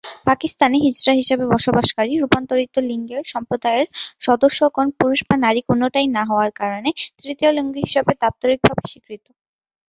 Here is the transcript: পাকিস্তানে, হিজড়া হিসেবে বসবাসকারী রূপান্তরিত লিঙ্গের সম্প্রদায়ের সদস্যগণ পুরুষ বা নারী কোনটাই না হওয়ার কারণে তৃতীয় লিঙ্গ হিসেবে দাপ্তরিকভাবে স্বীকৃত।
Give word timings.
পাকিস্তানে, 0.27 0.77
হিজড়া 0.85 1.13
হিসেবে 1.13 1.43
বসবাসকারী 1.53 2.13
রূপান্তরিত 2.15 2.75
লিঙ্গের 2.89 3.23
সম্প্রদায়ের 3.25 3.87
সদস্যগণ 4.21 4.87
পুরুষ 4.97 5.19
বা 5.27 5.35
নারী 5.45 5.61
কোনটাই 5.67 6.07
না 6.15 6.23
হওয়ার 6.29 6.51
কারণে 6.59 6.89
তৃতীয় 7.19 7.51
লিঙ্গ 7.57 7.73
হিসেবে 7.85 8.11
দাপ্তরিকভাবে 8.21 8.83
স্বীকৃত। 8.85 9.25